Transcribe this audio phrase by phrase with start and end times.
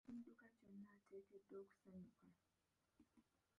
[0.09, 2.25] Omuntu bw’agula ekiddukya kyonna ateekeddwa okusanyuka.